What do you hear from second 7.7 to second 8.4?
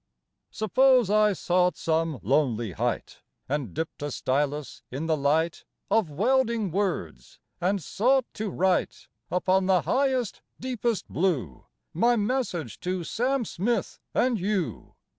sought